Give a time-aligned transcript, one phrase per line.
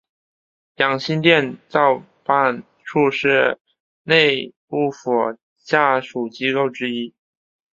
[0.77, 3.59] 养心殿造办处是
[4.01, 7.13] 内务府的下属机构之一。